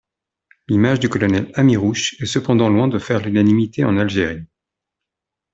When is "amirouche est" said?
1.53-2.25